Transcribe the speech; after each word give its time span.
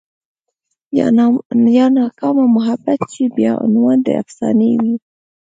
يا 1.77 1.81
ناکامه 1.97 2.45
محبت 2.57 2.99
شي 3.13 3.25
بيا 3.35 3.53
عنوان 3.65 3.97
د 4.07 4.07
افسانې 4.21 4.71
وي 4.81 4.95